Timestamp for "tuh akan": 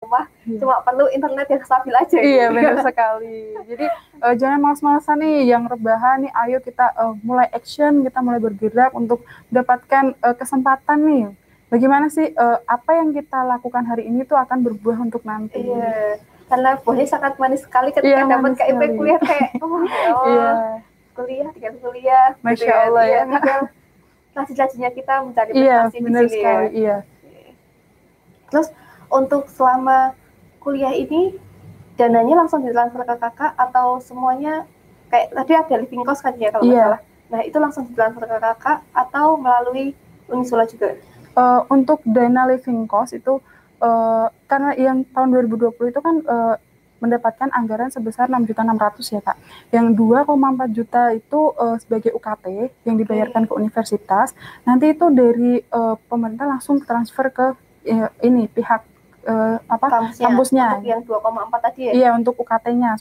14.24-14.64